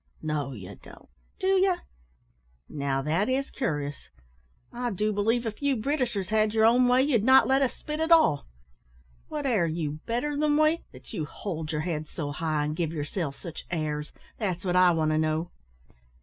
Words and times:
"No, 0.23 0.53
you 0.53 0.73
don't, 0.81 1.09
do 1.39 1.45
you? 1.47 1.75
Now, 2.67 3.03
that 3.03 3.29
is 3.29 3.51
cur'ous. 3.51 4.09
I 4.73 4.89
do 4.89 5.13
believe 5.13 5.45
if 5.45 5.61
you 5.61 5.75
Britishers 5.75 6.29
had 6.29 6.55
your 6.55 6.65
own 6.65 6.87
way, 6.87 7.03
you'd 7.03 7.23
not 7.23 7.45
let 7.47 7.61
us 7.61 7.75
spit 7.75 7.99
at 7.99 8.09
all. 8.11 8.47
What 9.27 9.45
air 9.45 9.67
you 9.67 9.99
better 10.07 10.35
than 10.35 10.57
we, 10.57 10.81
that 10.91 11.13
you 11.13 11.25
hold 11.25 11.71
your 11.71 11.81
heads 11.81 12.09
so 12.09 12.31
high, 12.31 12.65
and 12.65 12.75
give 12.75 12.91
yourselves 12.91 13.37
sich 13.37 13.63
airs! 13.69 14.11
that's 14.39 14.65
what 14.65 14.75
I 14.75 14.89
want 14.89 15.11
to 15.11 15.19
know." 15.19 15.51